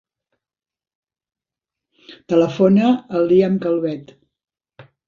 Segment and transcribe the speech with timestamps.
[2.35, 4.17] Telefona al Liam Calvet.